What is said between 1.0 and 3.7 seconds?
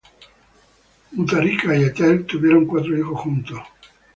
Mutharika y Ethel tuvieron cuatro hijos juntos.